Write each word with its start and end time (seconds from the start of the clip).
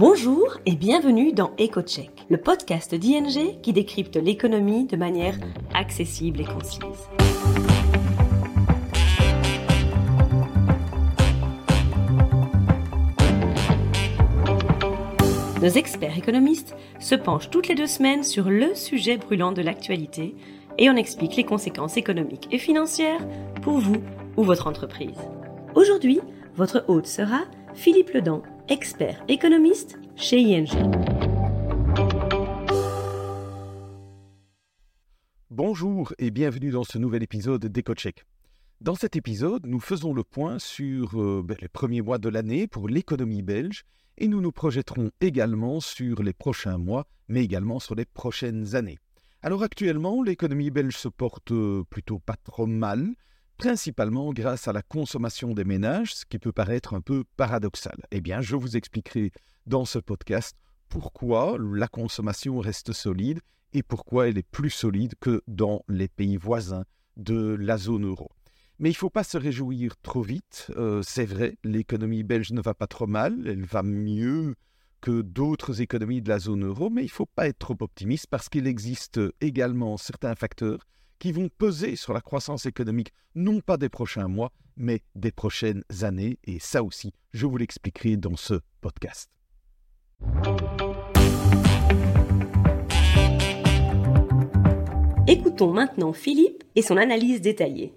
Bonjour 0.00 0.56
et 0.64 0.76
bienvenue 0.76 1.34
dans 1.34 1.50
EcoCheck, 1.60 2.24
le 2.30 2.38
podcast 2.38 2.94
d'ING 2.94 3.60
qui 3.60 3.74
décrypte 3.74 4.16
l'économie 4.16 4.86
de 4.86 4.96
manière 4.96 5.34
accessible 5.74 6.40
et 6.40 6.44
concise. 6.44 6.80
Nos 15.60 15.68
experts 15.68 16.16
économistes 16.16 16.74
se 16.98 17.14
penchent 17.14 17.50
toutes 17.50 17.68
les 17.68 17.74
deux 17.74 17.86
semaines 17.86 18.24
sur 18.24 18.48
le 18.48 18.74
sujet 18.74 19.18
brûlant 19.18 19.52
de 19.52 19.60
l'actualité 19.60 20.34
et 20.78 20.88
on 20.88 20.96
explique 20.96 21.36
les 21.36 21.44
conséquences 21.44 21.98
économiques 21.98 22.48
et 22.52 22.58
financières 22.58 23.20
pour 23.60 23.76
vous 23.76 24.00
ou 24.38 24.44
votre 24.44 24.66
entreprise. 24.66 25.20
Aujourd'hui, 25.74 26.20
votre 26.56 26.86
hôte 26.88 27.06
sera 27.06 27.42
Philippe 27.74 28.14
Ledan, 28.14 28.42
expert 28.70 29.20
économiste 29.26 29.98
chez 30.14 30.38
ING. 30.38 30.68
Bonjour 35.50 36.14
et 36.20 36.30
bienvenue 36.30 36.70
dans 36.70 36.84
ce 36.84 36.96
nouvel 36.96 37.24
épisode 37.24 37.66
d'EcoCheck. 37.66 38.24
Dans 38.80 38.94
cet 38.94 39.16
épisode, 39.16 39.66
nous 39.66 39.80
faisons 39.80 40.14
le 40.14 40.22
point 40.22 40.60
sur 40.60 41.20
euh, 41.20 41.42
ben, 41.44 41.56
les 41.60 41.66
premiers 41.66 42.00
mois 42.00 42.18
de 42.18 42.28
l'année 42.28 42.68
pour 42.68 42.88
l'économie 42.88 43.42
belge 43.42 43.82
et 44.18 44.28
nous 44.28 44.40
nous 44.40 44.52
projetterons 44.52 45.10
également 45.20 45.80
sur 45.80 46.22
les 46.22 46.32
prochains 46.32 46.78
mois, 46.78 47.08
mais 47.26 47.42
également 47.42 47.80
sur 47.80 47.96
les 47.96 48.04
prochaines 48.04 48.76
années. 48.76 48.98
Alors 49.42 49.64
actuellement, 49.64 50.22
l'économie 50.22 50.70
belge 50.70 50.96
se 50.96 51.08
porte 51.08 51.50
euh, 51.50 51.82
plutôt 51.90 52.20
pas 52.20 52.36
trop 52.36 52.66
mal, 52.66 53.16
principalement 53.60 54.32
grâce 54.32 54.68
à 54.68 54.72
la 54.72 54.80
consommation 54.80 55.52
des 55.52 55.64
ménages, 55.64 56.14
ce 56.14 56.24
qui 56.24 56.38
peut 56.38 56.50
paraître 56.50 56.94
un 56.94 57.02
peu 57.02 57.24
paradoxal. 57.36 57.98
Eh 58.10 58.22
bien, 58.22 58.40
je 58.40 58.56
vous 58.56 58.74
expliquerai 58.74 59.32
dans 59.66 59.84
ce 59.84 59.98
podcast 59.98 60.56
pourquoi 60.88 61.58
la 61.58 61.86
consommation 61.86 62.58
reste 62.58 62.94
solide 62.94 63.40
et 63.74 63.82
pourquoi 63.82 64.28
elle 64.28 64.38
est 64.38 64.50
plus 64.50 64.70
solide 64.70 65.12
que 65.20 65.42
dans 65.46 65.84
les 65.88 66.08
pays 66.08 66.38
voisins 66.38 66.84
de 67.18 67.54
la 67.60 67.76
zone 67.76 68.06
euro. 68.06 68.30
Mais 68.78 68.88
il 68.88 68.92
ne 68.92 68.96
faut 68.96 69.10
pas 69.10 69.24
se 69.24 69.36
réjouir 69.36 69.94
trop 70.00 70.22
vite. 70.22 70.70
Euh, 70.76 71.02
c'est 71.02 71.26
vrai, 71.26 71.58
l'économie 71.62 72.22
belge 72.22 72.52
ne 72.52 72.62
va 72.62 72.72
pas 72.72 72.86
trop 72.86 73.06
mal, 73.06 73.46
elle 73.46 73.66
va 73.66 73.82
mieux 73.82 74.54
que 75.02 75.20
d'autres 75.20 75.82
économies 75.82 76.22
de 76.22 76.30
la 76.30 76.38
zone 76.38 76.64
euro, 76.64 76.88
mais 76.88 77.02
il 77.02 77.08
ne 77.08 77.10
faut 77.10 77.26
pas 77.26 77.46
être 77.46 77.58
trop 77.58 77.76
optimiste 77.80 78.26
parce 78.30 78.48
qu'il 78.48 78.66
existe 78.66 79.20
également 79.42 79.98
certains 79.98 80.34
facteurs 80.34 80.86
qui 81.20 81.30
vont 81.30 81.48
peser 81.56 81.94
sur 81.94 82.12
la 82.12 82.20
croissance 82.20 82.66
économique, 82.66 83.12
non 83.36 83.60
pas 83.60 83.76
des 83.76 83.88
prochains 83.88 84.26
mois, 84.26 84.50
mais 84.76 85.02
des 85.14 85.30
prochaines 85.30 85.84
années. 86.00 86.38
Et 86.44 86.58
ça 86.58 86.82
aussi, 86.82 87.12
je 87.32 87.46
vous 87.46 87.58
l'expliquerai 87.58 88.16
dans 88.16 88.36
ce 88.36 88.54
podcast. 88.80 89.30
Écoutons 95.28 95.72
maintenant 95.72 96.12
Philippe 96.12 96.64
et 96.74 96.82
son 96.82 96.96
analyse 96.96 97.40
détaillée. 97.40 97.94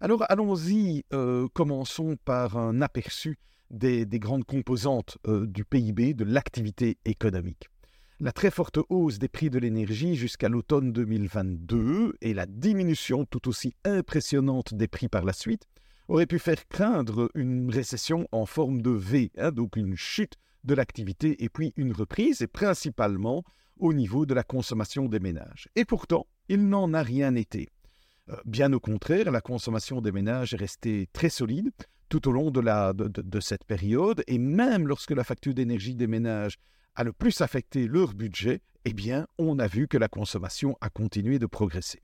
Alors 0.00 0.24
allons-y, 0.28 1.04
euh, 1.14 1.48
commençons 1.54 2.16
par 2.24 2.58
un 2.58 2.82
aperçu 2.82 3.38
des, 3.70 4.06
grandes 4.06 4.44
composantes 4.44 5.18
euh, 5.26 5.46
du 5.46 5.64
PIB, 5.64 6.14
de 6.14 6.24
l'activité 6.24 6.98
économique. 7.04 7.68
La 8.18 8.32
très 8.32 8.50
forte 8.50 8.78
hausse 8.88 9.18
des 9.18 9.28
prix 9.28 9.50
de 9.50 9.58
l'énergie 9.58 10.16
jusqu'à 10.16 10.48
l'automne 10.48 10.90
2022 10.90 12.14
et 12.22 12.32
la 12.32 12.46
diminution 12.46 13.26
tout 13.26 13.46
aussi 13.46 13.74
impressionnante 13.84 14.72
des 14.72 14.88
prix 14.88 15.08
par 15.08 15.22
la 15.22 15.34
suite 15.34 15.68
auraient 16.08 16.24
pu 16.24 16.38
faire 16.38 16.66
craindre 16.68 17.30
une 17.34 17.70
récession 17.70 18.26
en 18.32 18.46
forme 18.46 18.80
de 18.80 18.88
V, 18.90 19.30
hein, 19.36 19.52
donc 19.52 19.76
une 19.76 19.96
chute 19.96 20.36
de 20.64 20.72
l'activité 20.72 21.44
et 21.44 21.50
puis 21.50 21.74
une 21.76 21.92
reprise, 21.92 22.40
et 22.40 22.46
principalement 22.46 23.44
au 23.78 23.92
niveau 23.92 24.24
de 24.24 24.32
la 24.32 24.44
consommation 24.44 25.10
des 25.10 25.20
ménages. 25.20 25.68
Et 25.76 25.84
pourtant, 25.84 26.26
il 26.48 26.70
n'en 26.70 26.94
a 26.94 27.02
rien 27.02 27.34
été. 27.34 27.68
Euh, 28.30 28.36
bien 28.46 28.72
au 28.72 28.80
contraire, 28.80 29.30
la 29.30 29.42
consommation 29.42 30.00
des 30.00 30.12
ménages 30.12 30.54
est 30.54 30.58
restée 30.58 31.06
très 31.12 31.28
solide 31.28 31.70
tout 32.08 32.28
au 32.28 32.32
long 32.32 32.50
de, 32.50 33.40
cette 33.40 33.64
période, 33.64 34.22
et 34.26 34.38
même 34.38 34.86
lorsque 34.86 35.10
la 35.10 35.24
facture 35.24 35.52
d'énergie 35.52 35.94
des 35.94 36.06
ménages 36.06 36.56
a 36.96 37.04
le 37.04 37.12
plus 37.12 37.40
affecté 37.42 37.86
leur 37.86 38.14
budget, 38.14 38.62
eh 38.84 38.92
bien, 38.92 39.26
on 39.38 39.58
a 39.58 39.66
vu 39.66 39.86
que 39.86 39.98
la 39.98 40.08
consommation 40.08 40.76
a 40.80 40.88
continué 40.88 41.38
de 41.38 41.46
progresser. 41.46 42.02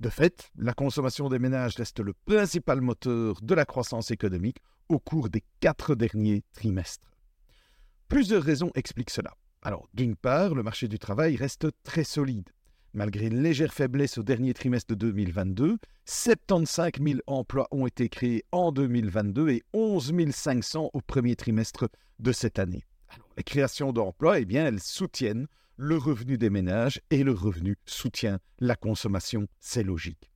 De 0.00 0.08
fait, 0.08 0.50
la 0.56 0.74
consommation 0.74 1.28
des 1.28 1.38
ménages 1.38 1.76
reste 1.76 2.00
le 2.00 2.12
principal 2.12 2.80
moteur 2.80 3.40
de 3.40 3.54
la 3.54 3.64
croissance 3.64 4.10
économique 4.10 4.58
au 4.88 4.98
cours 4.98 5.28
des 5.28 5.42
quatre 5.60 5.94
derniers 5.94 6.44
trimestres. 6.52 7.10
Plusieurs 8.08 8.42
raisons 8.42 8.70
expliquent 8.74 9.10
cela. 9.10 9.34
Alors, 9.62 9.88
d'une 9.94 10.16
part, 10.16 10.54
le 10.54 10.62
marché 10.62 10.88
du 10.88 10.98
travail 10.98 11.36
reste 11.36 11.66
très 11.82 12.04
solide. 12.04 12.48
Malgré 12.94 13.26
une 13.26 13.42
légère 13.42 13.74
faiblesse 13.74 14.18
au 14.18 14.22
dernier 14.22 14.54
trimestre 14.54 14.94
de 14.94 14.94
2022, 14.94 15.78
75 16.06 16.92
000 17.02 17.18
emplois 17.26 17.68
ont 17.70 17.86
été 17.86 18.08
créés 18.08 18.44
en 18.50 18.72
2022 18.72 19.50
et 19.50 19.62
11 19.74 20.30
500 20.30 20.90
au 20.92 21.00
premier 21.02 21.36
trimestre 21.36 21.88
de 22.18 22.32
cette 22.32 22.58
année 22.58 22.84
les 23.38 23.44
créations 23.44 23.92
d'emplois, 23.92 24.40
eh 24.40 24.44
bien, 24.44 24.66
elles 24.66 24.80
soutiennent 24.80 25.46
le 25.76 25.96
revenu 25.96 26.36
des 26.36 26.50
ménages 26.50 27.00
et 27.10 27.22
le 27.22 27.32
revenu 27.32 27.76
soutient 27.86 28.40
la 28.58 28.74
consommation, 28.74 29.46
c'est 29.60 29.84
logique. 29.84 30.32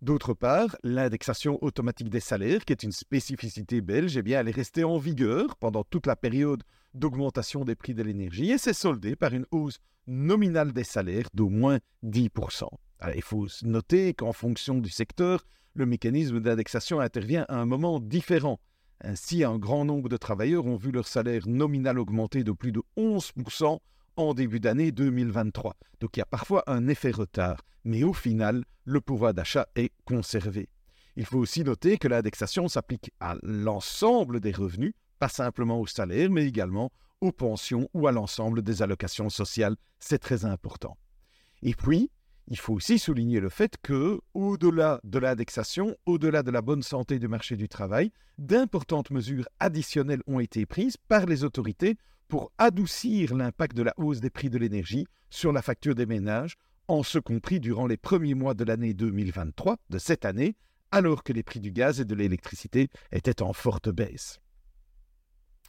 D'autre 0.00 0.32
part, 0.32 0.76
l'indexation 0.84 1.58
automatique 1.62 2.08
des 2.08 2.20
salaires, 2.20 2.64
qui 2.64 2.72
est 2.72 2.84
une 2.84 2.92
spécificité 2.92 3.80
belge, 3.80 4.16
eh 4.16 4.22
bien, 4.22 4.40
elle 4.40 4.48
est 4.48 4.52
restée 4.52 4.84
en 4.84 4.96
vigueur 4.96 5.56
pendant 5.56 5.82
toute 5.82 6.06
la 6.06 6.14
période 6.14 6.62
d'augmentation 6.94 7.64
des 7.64 7.74
prix 7.74 7.94
de 7.94 8.04
l'énergie 8.04 8.52
et 8.52 8.58
s'est 8.58 8.72
soldée 8.72 9.16
par 9.16 9.34
une 9.34 9.46
hausse 9.50 9.80
nominale 10.06 10.72
des 10.72 10.84
salaires 10.84 11.28
d'au 11.34 11.48
moins 11.48 11.80
10%. 12.04 12.68
il 13.14 13.22
faut 13.22 13.48
noter 13.64 14.14
qu'en 14.14 14.32
fonction 14.32 14.78
du 14.78 14.88
secteur, 14.88 15.44
le 15.74 15.84
mécanisme 15.84 16.38
d'indexation 16.38 17.00
intervient 17.00 17.44
à 17.48 17.56
un 17.56 17.66
moment 17.66 17.98
différent. 17.98 18.60
Ainsi, 19.02 19.44
un 19.44 19.58
grand 19.58 19.84
nombre 19.84 20.08
de 20.08 20.16
travailleurs 20.16 20.66
ont 20.66 20.76
vu 20.76 20.90
leur 20.90 21.06
salaire 21.06 21.46
nominal 21.46 21.98
augmenter 21.98 22.44
de 22.44 22.52
plus 22.52 22.72
de 22.72 22.82
11% 22.96 23.78
en 24.16 24.34
début 24.34 24.60
d'année 24.60 24.92
2023. 24.92 25.76
Donc 26.00 26.16
il 26.16 26.20
y 26.20 26.22
a 26.22 26.26
parfois 26.26 26.64
un 26.66 26.86
effet 26.88 27.10
retard, 27.10 27.62
mais 27.84 28.02
au 28.02 28.12
final, 28.12 28.64
le 28.84 29.00
pouvoir 29.00 29.32
d'achat 29.32 29.66
est 29.74 29.92
conservé. 30.04 30.68
Il 31.16 31.24
faut 31.24 31.38
aussi 31.38 31.64
noter 31.64 31.98
que 31.98 32.08
l'indexation 32.08 32.68
s'applique 32.68 33.10
à 33.20 33.36
l'ensemble 33.42 34.40
des 34.40 34.52
revenus, 34.52 34.92
pas 35.18 35.28
simplement 35.28 35.80
au 35.80 35.86
salaire, 35.86 36.30
mais 36.30 36.46
également 36.46 36.92
aux 37.20 37.32
pensions 37.32 37.88
ou 37.94 38.06
à 38.06 38.12
l'ensemble 38.12 38.62
des 38.62 38.82
allocations 38.82 39.30
sociales. 39.30 39.76
C'est 39.98 40.18
très 40.18 40.44
important. 40.44 40.96
Et 41.62 41.74
puis, 41.74 42.10
il 42.50 42.58
faut 42.58 42.74
aussi 42.74 42.98
souligner 42.98 43.38
le 43.38 43.48
fait 43.48 43.76
que, 43.80 44.20
au-delà 44.34 45.00
de 45.04 45.20
l'indexation, 45.20 45.96
au-delà 46.04 46.42
de 46.42 46.50
la 46.50 46.62
bonne 46.62 46.82
santé 46.82 47.20
du 47.20 47.28
marché 47.28 47.56
du 47.56 47.68
travail, 47.68 48.10
d'importantes 48.38 49.10
mesures 49.10 49.48
additionnelles 49.60 50.22
ont 50.26 50.40
été 50.40 50.66
prises 50.66 50.96
par 50.96 51.26
les 51.26 51.44
autorités 51.44 51.96
pour 52.26 52.50
adoucir 52.58 53.36
l'impact 53.36 53.76
de 53.76 53.84
la 53.84 53.94
hausse 53.96 54.20
des 54.20 54.30
prix 54.30 54.50
de 54.50 54.58
l'énergie 54.58 55.06
sur 55.30 55.52
la 55.52 55.62
facture 55.62 55.94
des 55.94 56.06
ménages, 56.06 56.56
en 56.88 57.04
ce 57.04 57.20
compris 57.20 57.60
durant 57.60 57.86
les 57.86 57.96
premiers 57.96 58.34
mois 58.34 58.54
de 58.54 58.64
l'année 58.64 58.94
2023, 58.94 59.76
de 59.88 59.98
cette 59.98 60.24
année, 60.24 60.56
alors 60.90 61.22
que 61.22 61.32
les 61.32 61.44
prix 61.44 61.60
du 61.60 61.70
gaz 61.70 62.00
et 62.00 62.04
de 62.04 62.16
l'électricité 62.16 62.88
étaient 63.12 63.42
en 63.42 63.52
forte 63.52 63.90
baisse. 63.90 64.40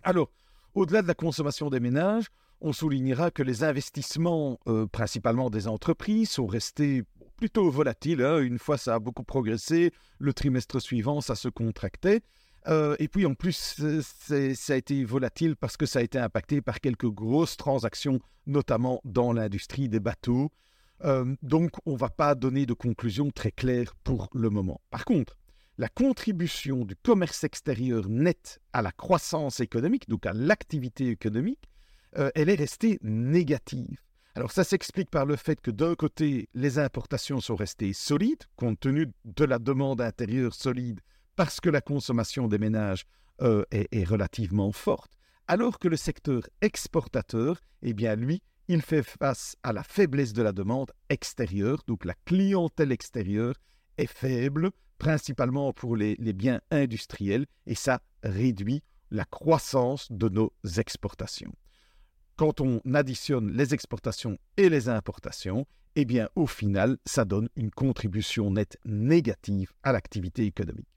Alors, 0.02 0.32
au-delà 0.74 1.04
de 1.04 1.08
la 1.08 1.14
consommation 1.14 1.70
des 1.70 1.80
ménages, 1.80 2.30
on 2.62 2.74
soulignera 2.74 3.32
que 3.32 3.44
les 3.44 3.64
investissements, 3.64 4.60
euh, 4.68 4.86
principalement 4.86 5.50
des 5.50 5.68
entreprises, 5.68 6.30
sont 6.30 6.46
restés 6.46 7.04
plutôt 7.36 7.70
volatiles. 7.70 8.22
Hein. 8.24 8.40
Une 8.40 8.60
fois 8.60 8.78
ça 8.78 8.96
a 8.96 9.00
beaucoup 9.00 9.24
progressé, 9.24 9.92
le 10.20 10.34
trimestre 10.34 10.80
suivant, 10.80 11.22
ça 11.22 11.36
se 11.36 11.50
contractait. 11.50 12.22
Euh, 12.68 12.96
et 13.00 13.08
puis 13.08 13.26
en 13.26 13.34
plus, 13.34 13.82
ça 14.04 14.74
a 14.74 14.76
été 14.76 15.04
volatile 15.04 15.56
parce 15.56 15.78
que 15.78 15.88
ça 15.88 16.00
a 16.00 16.02
été 16.04 16.20
impacté 16.20 16.62
par 16.62 16.80
quelques 16.80 17.10
grosses 17.10 17.58
transactions, 17.58 18.20
notamment 18.46 19.02
dans 19.04 19.34
l'industrie 19.34 19.90
des 19.90 20.00
bateaux. 20.00 20.52
Euh, 21.04 21.36
donc 21.42 21.72
on 21.88 21.94
ne 21.94 21.98
va 21.98 22.10
pas 22.10 22.36
donner 22.36 22.68
de 22.68 22.74
conclusion 22.74 23.32
très 23.32 23.52
claire 23.52 23.96
pour 24.04 24.30
le 24.34 24.52
moment. 24.52 24.80
Par 24.92 25.06
contre, 25.06 25.36
la 25.80 25.90
contribution 25.90 26.86
du 26.86 26.96
commerce 26.96 27.44
extérieur 27.44 28.08
net 28.08 28.60
à 28.72 28.84
la 28.84 28.92
croissance 28.92 29.62
économique, 29.62 30.08
donc 30.08 30.28
à 30.28 30.34
l'activité 30.34 31.08
économique, 31.08 31.71
euh, 32.18 32.30
elle 32.36 32.50
est 32.50 32.56
restée 32.56 32.98
négative. 33.02 34.00
Alors 34.36 34.52
ça 34.52 34.64
s'explique 34.64 35.10
par 35.10 35.26
le 35.26 35.36
fait 35.36 35.60
que 35.60 35.72
d'un 35.72 35.96
côté, 35.96 36.48
les 36.54 36.80
importations 36.80 37.42
sont 37.42 37.56
restées 37.56 37.94
solides, 37.94 38.44
compte 38.56 38.80
tenu 38.80 39.12
de 39.26 39.46
la 39.46 39.60
demande 39.60 40.02
intérieure 40.02 40.54
solide, 40.54 41.02
parce 41.36 41.60
que 41.60 41.70
la 41.70 41.82
consommation 41.82 42.48
des 42.48 42.58
ménages 42.58 43.06
euh, 43.42 43.64
est, 43.72 44.04
relativement 44.04 44.72
forte, 44.72 45.12
alors 45.48 45.80
que 45.80 45.88
le 45.88 45.98
secteur 45.98 46.44
exportateur, 46.62 47.60
eh 47.82 47.94
bien 47.94 48.16
lui, 48.16 48.42
il 48.68 48.82
fait 48.82 49.04
face 49.04 49.58
à 49.64 49.74
la 49.74 49.84
faiblesse 49.84 50.32
de 50.32 50.44
la 50.44 50.54
demande 50.54 50.92
extérieure, 51.10 51.84
donc 51.88 52.06
la 52.06 52.14
clientèle 52.26 52.92
extérieure 52.92 53.56
est 53.98 54.08
faible, 54.08 54.72
principalement 54.98 55.74
pour 55.74 55.98
les 55.98 56.16
biens 56.34 56.62
industriels, 56.70 57.48
et 57.66 57.76
ça 57.76 58.02
réduit 58.24 58.82
la 59.10 59.26
croissance 59.26 60.10
de 60.10 60.30
nos 60.30 60.54
exportations. 60.78 61.54
Quand 62.42 62.60
on 62.60 62.82
additionne 62.96 63.52
les 63.52 63.76
exportations 63.76 64.40
et 64.58 64.70
les 64.70 64.90
importations, 64.90 65.68
eh 65.96 66.08
au 66.36 66.48
final, 66.48 66.98
ça 67.06 67.24
donne 67.24 67.48
une 67.56 67.70
contribution 67.70 68.50
nette 68.50 68.80
négative 68.84 69.74
à 69.84 69.92
l'activité 69.92 70.48
économique. 70.48 70.88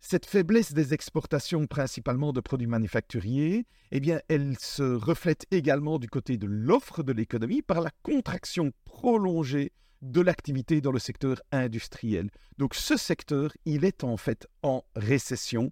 Cette 0.00 0.26
faiblesse 0.26 0.74
des 0.74 0.92
exportations 0.92 1.66
principalement 1.66 2.34
de 2.34 2.42
produits 2.42 2.66
manufacturiers, 2.66 3.64
eh 3.90 4.02
elle 4.28 4.58
se 4.58 4.82
reflète 4.82 5.46
également 5.50 5.98
du 5.98 6.08
côté 6.08 6.36
de 6.36 6.46
l'offre 6.46 7.02
de 7.02 7.14
l'économie 7.14 7.62
par 7.62 7.80
la 7.80 7.90
contraction 8.02 8.70
prolongée 8.84 9.72
de 10.02 10.20
l'activité 10.20 10.82
dans 10.82 10.92
le 10.92 10.98
secteur 10.98 11.40
industriel. 11.52 12.28
Donc 12.58 12.74
ce 12.74 12.98
secteur, 12.98 13.50
il 13.64 13.86
est 13.86 14.04
en 14.04 14.18
fait 14.18 14.46
en 14.62 14.84
récession 14.94 15.70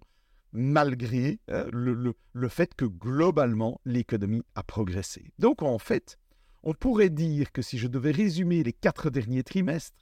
malgré 0.53 1.39
euh, 1.49 1.69
le, 1.73 2.13
le, 2.31 2.47
fait 2.47 2.75
que 2.75 2.85
globalement 2.85 3.81
l'économie 3.85 4.43
a 4.55 4.63
progressé. 4.63 5.33
Donc 5.39 5.61
en 5.63 5.79
fait, 5.79 6.17
on 6.61 6.73
pourrait 6.73 7.09
dire 7.09 7.51
que 7.51 7.61
si 7.61 7.77
je 7.77 7.87
devais 7.87 8.11
résumer 8.11 8.63
les 8.63 8.73
quatre 8.73 9.09
derniers 9.09 9.43
trimestres, 9.43 9.97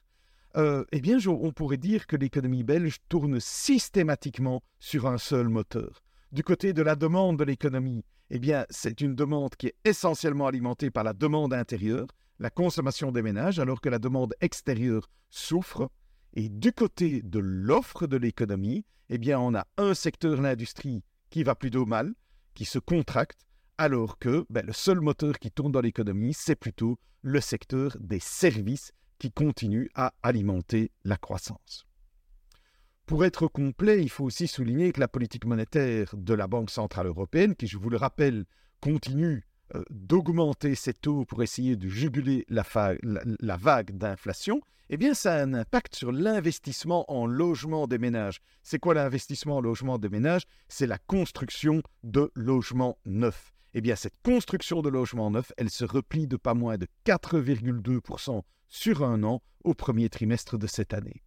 euh, 0.58 0.84
eh 0.92 1.00
bien, 1.00 1.18
on 1.28 1.52
pourrait 1.54 1.78
dire 1.78 2.08
que 2.08 2.18
l'économie 2.18 2.64
belge 2.64 2.98
tourne 3.08 3.40
systématiquement 3.40 4.62
sur 4.80 5.08
un 5.08 5.18
seul 5.18 5.48
moteur. 5.48 6.04
Du 6.32 6.44
côté 6.44 6.74
de 6.74 6.82
la 6.82 6.96
demande 6.96 7.40
de 7.40 7.44
l'économie, 7.46 8.04
eh 8.30 8.40
bien, 8.40 8.66
c'est 8.70 9.02
une 9.02 9.16
demande 9.16 9.56
qui 9.56 9.68
est 9.68 9.76
essentiellement 9.86 10.48
alimentée 10.48 10.92
par 10.92 11.04
la 11.04 11.14
demande 11.14 11.54
intérieure, 11.54 12.08
la 12.40 12.50
consommation 12.50 13.12
des 13.12 13.22
ménages, 13.22 13.60
alors 13.60 13.82
que 13.82 13.90
la 13.90 14.00
demande 14.00 14.34
extérieure 14.42 15.10
souffre. 15.30 15.90
Et 16.34 16.50
du 16.50 16.72
côté 16.72 17.22
de 17.22 17.40
l'offre 17.40 18.08
de 18.08 18.18
l'économie, 18.18 18.86
eh 19.10 19.36
on 19.36 19.54
a 19.54 19.68
un 19.78 19.94
secteur, 19.94 20.42
l'industrie, 20.42 21.04
qui 21.30 21.44
va 21.44 21.56
plutôt 21.56 21.86
mal, 21.86 22.14
qui 22.54 22.66
se 22.66 22.80
contracte, 22.80 23.46
alors 23.78 24.20
que 24.20 24.46
ben, 24.50 24.66
le 24.66 24.74
seul 24.74 25.02
moteur 25.02 25.40
qui 25.40 25.52
tourne 25.52 25.72
dans 25.72 25.82
l'économie, 25.82 26.34
c'est 26.34 26.56
plutôt 26.56 26.98
le 27.22 27.42
secteur 27.42 27.98
des 28.00 28.20
services 28.20 28.94
qui 29.20 29.32
continue 29.32 29.90
à 29.96 30.14
alimenter 30.24 30.92
la 31.04 31.18
croissance. 31.18 31.86
Pour 33.06 33.26
être 33.26 33.48
complet, 33.48 34.02
il 34.02 34.10
faut 34.10 34.24
aussi 34.24 34.48
souligner 34.48 34.94
que 34.94 35.00
la 35.00 35.08
politique 35.08 35.46
monétaire 35.46 36.16
de 36.16 36.34
la 36.34 36.48
Banque 36.48 36.70
centrale 36.70 37.08
européenne, 37.08 37.56
qui, 37.56 37.68
je 37.68 37.78
vous 37.78 37.90
le 37.90 37.98
rappelle, 37.98 38.46
continue 38.80 39.44
d'augmenter 39.90 40.76
ses 40.76 40.94
taux 40.94 41.26
pour 41.26 41.44
essayer 41.44 41.76
de 41.76 41.88
juguler 41.88 42.46
la, 42.50 42.64
la 43.02 43.58
vague 43.58 43.98
d'inflation, 43.98 44.62
eh 44.94 44.98
bien, 44.98 45.14
ça 45.14 45.36
a 45.36 45.42
un 45.42 45.54
impact 45.54 45.96
sur 45.96 46.12
l'investissement 46.12 47.10
en 47.10 47.26
logement 47.26 47.88
des 47.88 47.98
ménages. 47.98 48.42
C'est 48.62 48.78
quoi 48.78 48.94
l'investissement 48.94 49.58
en 49.58 49.62
logement 49.62 49.98
des 49.98 50.10
ménages? 50.10 50.44
C'est 50.68 50.86
la 50.86 50.98
construction 50.98 51.82
de 52.04 52.30
logements 52.36 52.98
neufs. 53.06 53.54
Eh 53.74 53.80
bien, 53.80 53.96
cette 53.96 54.22
construction 54.22 54.82
de 54.82 54.90
logements 54.90 55.32
neufs, 55.32 55.54
elle 55.56 55.70
se 55.70 55.86
replie 55.86 56.28
de 56.28 56.36
pas 56.36 56.54
moins 56.54 56.78
de 56.78 56.88
4,2% 57.06 58.42
sur 58.68 59.04
un 59.04 59.24
an 59.24 59.42
au 59.64 59.74
premier 59.74 60.10
trimestre 60.10 60.58
de 60.58 60.68
cette 60.68 60.94
année. 60.94 61.24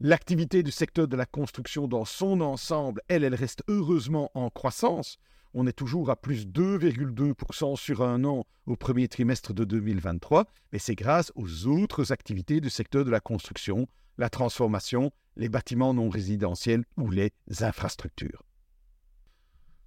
L'activité 0.00 0.62
du 0.62 0.70
secteur 0.70 1.08
de 1.08 1.16
la 1.16 1.24
construction 1.24 1.88
dans 1.88 2.04
son 2.04 2.42
ensemble, 2.42 3.00
elle, 3.08 3.24
elle 3.24 3.34
reste 3.34 3.62
heureusement 3.68 4.30
en 4.34 4.50
croissance. 4.50 5.16
On 5.54 5.66
est 5.66 5.72
toujours 5.72 6.10
à 6.10 6.16
plus 6.16 6.46
2,2% 6.46 7.76
sur 7.76 8.02
un 8.02 8.24
an 8.24 8.44
au 8.66 8.76
premier 8.76 9.08
trimestre 9.08 9.54
de 9.54 9.64
2023, 9.64 10.44
mais 10.72 10.78
c'est 10.78 10.94
grâce 10.94 11.32
aux 11.34 11.66
autres 11.66 12.12
activités 12.12 12.60
du 12.60 12.70
secteur 12.70 13.04
de 13.04 13.10
la 13.10 13.20
construction, 13.20 13.88
la 14.18 14.28
transformation, 14.28 15.10
les 15.36 15.48
bâtiments 15.48 15.94
non 15.94 16.10
résidentiels 16.10 16.84
ou 16.96 17.10
les 17.10 17.32
infrastructures. 17.60 18.42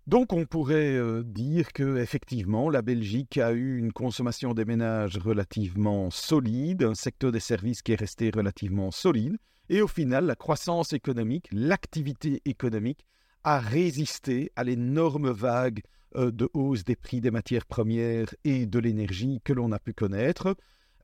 Donc 0.07 0.33
on 0.33 0.45
pourrait 0.45 0.95
euh, 0.95 1.23
dire 1.23 1.73
que 1.73 1.97
effectivement 1.97 2.71
la 2.71 2.81
Belgique 2.81 3.37
a 3.37 3.51
eu 3.51 3.77
une 3.77 3.93
consommation 3.93 4.55
des 4.55 4.65
ménages 4.65 5.17
relativement 5.17 6.09
solide, 6.09 6.83
un 6.83 6.95
secteur 6.95 7.31
des 7.31 7.39
services 7.39 7.83
qui 7.83 7.91
est 7.91 7.99
resté 7.99 8.31
relativement 8.31 8.89
solide, 8.89 9.37
et 9.69 9.81
au 9.81 9.87
final 9.87 10.25
la 10.25 10.35
croissance 10.35 10.93
économique, 10.93 11.47
l'activité 11.51 12.41
économique 12.45 13.05
a 13.43 13.59
résisté 13.59 14.51
à 14.55 14.63
l'énorme 14.63 15.31
vague 15.31 15.81
euh, 16.15 16.31
de 16.31 16.49
hausse 16.53 16.83
des 16.83 16.95
prix 16.95 17.21
des 17.21 17.31
matières 17.31 17.65
premières 17.65 18.33
et 18.43 18.65
de 18.65 18.79
l'énergie 18.79 19.41
que 19.43 19.53
l'on 19.53 19.71
a 19.71 19.79
pu 19.79 19.93
connaître, 19.93 20.55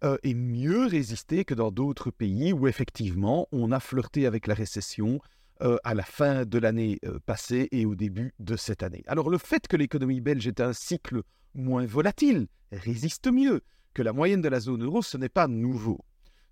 euh, 0.03 0.17
et 0.23 0.33
mieux 0.33 0.85
résisté 0.85 1.45
que 1.45 1.53
dans 1.53 1.71
d'autres 1.71 2.11
pays 2.11 2.53
où 2.53 2.67
effectivement 2.67 3.47
on 3.51 3.71
a 3.71 3.79
flirté 3.79 4.25
avec 4.25 4.47
la 4.47 4.53
récession, 4.53 5.19
euh, 5.61 5.77
à 5.83 5.95
la 5.95 6.03
fin 6.03 6.45
de 6.45 6.59
l'année 6.59 6.99
passée 7.25 7.67
et 7.71 7.85
au 7.85 7.95
début 7.95 8.33
de 8.37 8.55
cette 8.55 8.83
année. 8.83 9.03
Alors 9.07 9.29
le 9.29 9.39
fait 9.39 9.67
que 9.67 9.75
l'économie 9.75 10.21
belge 10.21 10.47
est 10.47 10.61
un 10.61 10.73
cycle 10.73 11.23
moins 11.55 11.85
volatile 11.85 12.47
résiste 12.71 13.31
mieux 13.31 13.61
que 13.93 14.01
la 14.01 14.13
moyenne 14.13 14.41
de 14.41 14.49
la 14.49 14.59
zone 14.59 14.83
euro, 14.83 15.01
ce 15.01 15.17
n'est 15.17 15.29
pas 15.29 15.47
nouveau. 15.47 15.99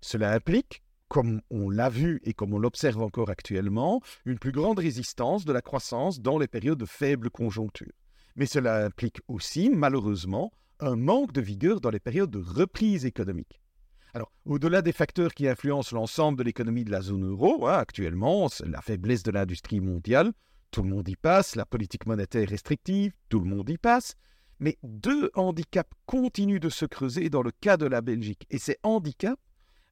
Cela 0.00 0.32
implique, 0.32 0.82
comme 1.08 1.40
on 1.50 1.70
l'a 1.70 1.88
vu 1.88 2.20
et 2.24 2.34
comme 2.34 2.54
on 2.54 2.58
l'observe 2.58 3.02
encore 3.02 3.30
actuellement, 3.30 4.00
une 4.24 4.38
plus 4.38 4.52
grande 4.52 4.78
résistance 4.78 5.44
de 5.44 5.52
la 5.52 5.62
croissance 5.62 6.20
dans 6.20 6.38
les 6.38 6.48
périodes 6.48 6.78
de 6.78 6.86
faible 6.86 7.30
conjoncture. 7.30 7.92
Mais 8.34 8.46
cela 8.46 8.84
implique 8.84 9.20
aussi, 9.28 9.70
malheureusement, 9.70 10.52
un 10.80 10.96
manque 10.96 11.32
de 11.32 11.40
vigueur 11.40 11.80
dans 11.80 11.90
les 11.90 12.00
périodes 12.00 12.30
de 12.30 12.42
reprise 12.42 13.06
économique. 13.06 13.60
Alors, 14.14 14.32
au-delà 14.44 14.82
des 14.82 14.92
facteurs 14.92 15.34
qui 15.34 15.48
influencent 15.48 15.94
l'ensemble 15.94 16.38
de 16.38 16.42
l'économie 16.42 16.84
de 16.84 16.90
la 16.90 17.02
zone 17.02 17.28
euro, 17.28 17.66
hein, 17.66 17.78
actuellement, 17.78 18.48
la 18.64 18.80
faiblesse 18.80 19.22
de 19.22 19.30
l'industrie 19.30 19.80
mondiale, 19.80 20.32
tout 20.70 20.82
le 20.82 20.88
monde 20.88 21.08
y 21.08 21.16
passe, 21.16 21.54
la 21.54 21.66
politique 21.66 22.06
monétaire 22.06 22.48
restrictive, 22.48 23.12
tout 23.28 23.40
le 23.40 23.46
monde 23.46 23.68
y 23.70 23.78
passe, 23.78 24.14
mais 24.58 24.78
deux 24.82 25.30
handicaps 25.34 25.90
continuent 26.06 26.60
de 26.60 26.68
se 26.68 26.86
creuser 26.86 27.28
dans 27.30 27.42
le 27.42 27.50
cas 27.50 27.76
de 27.76 27.86
la 27.86 28.00
Belgique. 28.00 28.46
Et 28.50 28.58
ces 28.58 28.78
handicaps, 28.82 29.40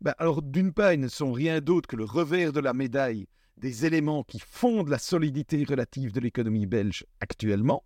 ben, 0.01 0.15
alors 0.19 0.43
d'une 0.43 0.73
part, 0.73 0.93
ils 0.93 1.01
ne 1.01 1.09
sont 1.09 1.33
rien 1.33 1.61
d'autre 1.61 1.89
que 1.89 1.97
le 1.97 2.05
revers 2.05 2.53
de 2.53 2.61
la 2.61 2.75
médaille 2.75 3.27
des 3.57 3.87
éléments 3.87 4.25
qui 4.25 4.39
fondent 4.39 4.89
la 4.89 4.99
solidité 4.99 5.65
relative 5.65 6.13
de 6.13 6.21
l'économie 6.21 6.67
belge 6.67 7.07
actuellement, 7.21 7.85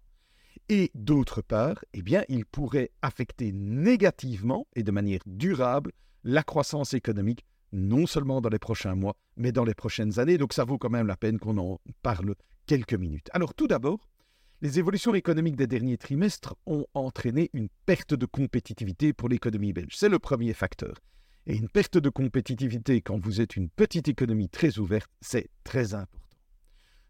et 0.69 0.91
d'autre 0.95 1.43
part, 1.43 1.85
eh 1.95 2.03
bien, 2.03 2.25
ils 2.29 2.45
pourraient 2.45 2.91
affecter 3.03 3.53
négativement 3.53 4.67
et 4.75 4.83
de 4.83 4.91
manière 4.91 5.21
durable 5.27 5.93
la 6.25 6.43
croissance 6.43 6.95
économique, 6.95 7.45
non 7.73 8.07
seulement 8.07 8.41
dans 8.41 8.49
les 8.49 8.59
prochains 8.59 8.95
mois, 8.95 9.17
mais 9.37 9.53
dans 9.53 9.65
les 9.65 9.75
prochaines 9.75 10.19
années. 10.19 10.39
Donc 10.39 10.53
ça 10.53 10.65
vaut 10.65 10.79
quand 10.79 10.91
même 10.91 11.07
la 11.07 11.17
peine 11.17 11.39
qu'on 11.39 11.59
en 11.59 11.81
parle 12.03 12.35
quelques 12.67 12.95
minutes. 12.95 13.29
Alors 13.33 13.55
tout 13.55 13.69
d'abord, 13.69 14.09
les 14.61 14.79
évolutions 14.79 15.15
économiques 15.15 15.57
des 15.57 15.69
derniers 15.69 15.99
trimestres 15.99 16.57
ont 16.67 16.85
entraîné 16.95 17.49
une 17.53 17.69
perte 17.87 18.15
de 18.15 18.27
compétitivité 18.27 19.13
pour 19.13 19.29
l'économie 19.29 19.73
belge. 19.73 19.95
C'est 19.97 20.09
le 20.09 20.19
premier 20.19 20.53
facteur. 20.53 20.97
Et 21.49 21.57
une 21.57 21.71
perte 21.71 21.97
de 21.97 22.11
compétitivité 22.11 23.01
quand 23.01 23.19
vous 23.19 23.41
êtes 23.41 23.57
une 23.57 23.71
petite 23.71 24.07
économie 24.07 24.51
très 24.51 24.79
ouverte, 24.79 25.11
c'est 25.23 25.49
très 25.65 25.95
important. 25.95 26.19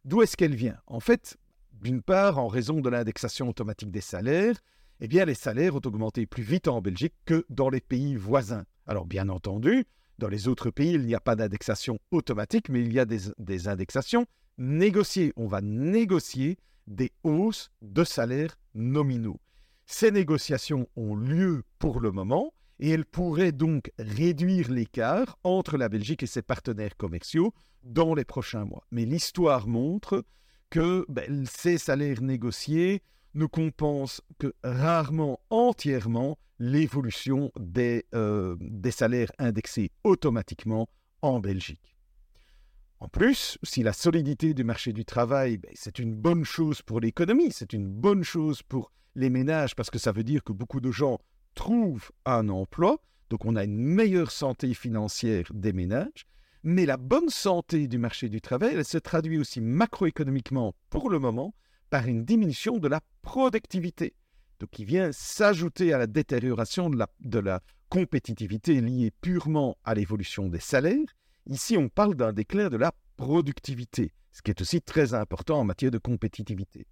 D'où 0.04 0.22
est-ce 0.22 0.36
qu'elle 0.36 0.54
vient? 0.54 0.78
En 0.86 1.00
fait, 1.00 1.36
d'une 1.72 2.02
part, 2.02 2.38
en 2.38 2.46
raison 2.46 2.80
de 2.80 2.88
l'indexation 2.88 3.48
automatique 3.48 3.90
des 3.90 4.00
salaires, 4.00 4.54
eh 5.00 5.08
bien, 5.08 5.24
les 5.24 5.34
salaires 5.34 5.74
ont 5.74 5.82
augmenté 5.84 6.24
plus 6.26 6.44
vite 6.44 6.68
en 6.68 6.80
Belgique 6.80 7.14
que 7.24 7.44
dans 7.50 7.68
les 7.68 7.80
pays 7.80 8.14
voisins. 8.14 8.64
Alors 8.86 9.06
bien 9.06 9.28
entendu, 9.28 9.86
dans 10.18 10.28
les 10.28 10.46
autres 10.46 10.70
pays, 10.70 10.92
il 10.92 11.04
n'y 11.04 11.16
a 11.16 11.20
pas 11.20 11.34
d'indexation 11.34 11.98
automatique, 12.12 12.68
mais 12.68 12.80
il 12.80 12.92
y 12.92 13.00
a 13.00 13.06
des, 13.06 13.68
indexations 13.68 14.24
négociées. 14.56 15.32
On 15.36 15.48
va 15.48 15.62
négocier 15.62 16.58
des 16.86 17.10
hausses 17.24 17.72
de 17.82 18.04
salaires 18.04 18.56
nominaux. 18.74 19.40
Ces 19.84 20.12
négociations 20.12 20.88
ont 20.94 21.16
lieu 21.16 21.64
pour 21.80 21.98
le 21.98 22.12
moment 22.12 22.52
et 22.80 22.90
elles 22.90 23.04
pourraient 23.04 23.52
donc 23.52 23.90
réduire 23.98 24.70
l'écart 24.70 25.38
entre 25.44 25.76
la 25.76 25.88
Belgique 25.88 26.22
et 26.22 26.26
ses 26.26 26.42
partenaires 26.42 26.96
commerciaux 26.96 27.52
dans 27.82 28.14
les 28.14 28.24
prochains 28.24 28.64
mois. 28.64 28.84
Mais 28.90 29.04
l'histoire 29.04 29.66
montre 29.66 30.24
que 30.70 31.04
ben, 31.08 31.46
ces 31.46 31.78
salaires 31.78 32.22
négociés 32.22 33.02
ne 33.34 33.46
compensent 33.46 34.22
que 34.38 34.54
rarement 34.62 35.40
entièrement 35.50 36.38
l'évolution 36.58 37.52
des, 37.58 38.06
euh, 38.14 38.56
des 38.60 38.90
salaires 38.90 39.30
indexés 39.38 39.90
automatiquement 40.04 40.88
en 41.22 41.40
Belgique. 41.40 41.96
En 43.00 43.08
plus, 43.08 43.58
si 43.62 43.84
la 43.84 43.92
solidité 43.92 44.54
du 44.54 44.64
marché 44.64 44.92
du 44.92 45.04
travail, 45.04 45.58
ben, 45.58 45.70
c'est 45.74 45.98
une 45.98 46.14
bonne 46.14 46.44
chose 46.44 46.82
pour 46.82 47.00
l'économie, 47.00 47.52
c'est 47.52 47.72
une 47.72 47.88
bonne 47.88 48.24
chose 48.24 48.62
pour 48.62 48.90
les 49.14 49.30
ménages, 49.30 49.76
parce 49.76 49.90
que 49.90 49.98
ça 49.98 50.12
veut 50.12 50.24
dire 50.24 50.42
que 50.42 50.52
beaucoup 50.52 50.80
de 50.80 50.90
gens 50.90 51.18
trouvent 51.58 52.12
un 52.24 52.48
emploi, 52.50 52.98
donc 53.30 53.44
on 53.44 53.56
a 53.56 53.64
une 53.64 53.76
meilleure 53.76 54.30
santé 54.30 54.74
financière 54.74 55.46
des 55.52 55.72
ménages, 55.72 56.24
mais 56.62 56.86
la 56.86 56.96
bonne 56.96 57.30
santé 57.30 57.88
du 57.88 57.98
marché 57.98 58.28
du 58.28 58.40
travail, 58.40 58.74
elle 58.76 58.84
se 58.84 58.96
traduit 58.96 59.38
aussi 59.38 59.60
macroéconomiquement 59.60 60.76
pour 60.88 61.10
le 61.10 61.18
moment 61.18 61.52
par 61.90 62.06
une 62.06 62.24
diminution 62.24 62.78
de 62.78 62.86
la 62.86 63.00
productivité 63.22 64.14
donc 64.60 64.70
qui 64.70 64.84
vient 64.84 65.10
s'ajouter 65.10 65.92
à 65.92 65.98
la 65.98 66.06
détérioration 66.06 66.90
de 66.90 66.96
la, 66.96 67.08
de 67.18 67.40
la 67.40 67.60
compétitivité 67.88 68.80
liée 68.80 69.10
purement 69.20 69.76
à 69.84 69.94
l'évolution 69.94 70.48
des 70.48 70.60
salaires. 70.60 71.16
Ici, 71.46 71.76
on 71.76 71.88
parle 71.88 72.14
d'un 72.14 72.32
déclin 72.32 72.68
de 72.68 72.76
la 72.76 72.92
productivité, 73.16 74.12
ce 74.30 74.42
qui 74.42 74.52
est 74.52 74.60
aussi 74.60 74.80
très 74.80 75.12
important 75.12 75.58
en 75.58 75.64
matière 75.64 75.90
de 75.90 75.98
compétitivité. 75.98 76.86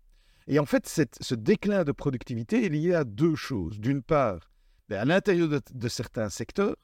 Et 0.49 0.59
en 0.59 0.67
fait, 0.67 0.89
ce 1.21 1.35
déclin 1.35 1.85
de 1.85 1.93
productivité 1.93 2.67
est 2.67 2.69
lié 2.69 2.95
à 2.95 3.05
deux 3.05 3.35
choses. 3.35 3.81
D'une 3.81 4.03
part, 4.03 4.49
à 4.95 5.05
l'intérieur 5.05 5.49
de, 5.49 5.89
certains 5.89 6.29
secteurs, 6.29 6.77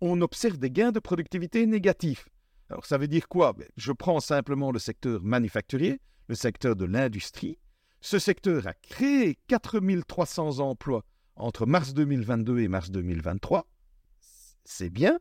on 0.00 0.20
observe 0.20 0.58
des 0.58 0.70
gains 0.70 0.92
de 0.92 1.00
productivité 1.00 1.66
négatifs. 1.66 2.28
Alors 2.70 2.86
ça 2.86 2.98
veut 2.98 3.08
dire 3.08 3.28
quoi? 3.28 3.52
Ben, 3.52 3.66
Je 3.76 3.92
prends 3.92 4.20
simplement 4.20 4.70
le 4.70 4.78
secteur 4.78 5.22
manufacturier, 5.22 6.00
le 6.28 6.34
secteur 6.34 6.76
de 6.76 6.84
l'industrie. 6.84 7.58
Ce 8.00 8.18
secteur 8.18 8.66
a 8.66 8.74
créé 8.74 9.38
4300 9.48 10.60
emplois 10.60 11.04
entre 11.34 11.66
mars 11.66 11.94
2022 11.94 12.60
et 12.60 12.68
mars 12.68 12.90
2023. 12.90 13.66
C'est 14.64 14.90
bien, 14.90 15.18